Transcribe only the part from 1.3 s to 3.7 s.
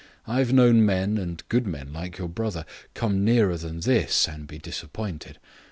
good men like your brother, come nearer